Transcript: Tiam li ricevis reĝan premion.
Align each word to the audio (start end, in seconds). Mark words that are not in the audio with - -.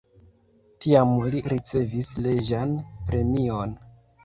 Tiam 0.85 1.11
li 1.35 1.43
ricevis 1.53 2.11
reĝan 2.29 2.75
premion. 3.13 3.79